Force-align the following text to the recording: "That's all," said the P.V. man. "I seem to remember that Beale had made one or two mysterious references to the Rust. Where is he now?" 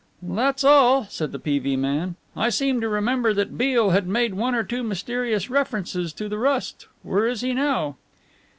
"That's 0.23 0.63
all," 0.63 1.05
said 1.11 1.31
the 1.31 1.37
P.V. 1.37 1.75
man. 1.75 2.15
"I 2.35 2.49
seem 2.49 2.81
to 2.81 2.89
remember 2.89 3.35
that 3.35 3.55
Beale 3.55 3.91
had 3.91 4.07
made 4.07 4.33
one 4.33 4.55
or 4.55 4.63
two 4.63 4.81
mysterious 4.81 5.47
references 5.51 6.11
to 6.13 6.27
the 6.27 6.39
Rust. 6.39 6.87
Where 7.03 7.27
is 7.27 7.41
he 7.41 7.53
now?" 7.53 7.97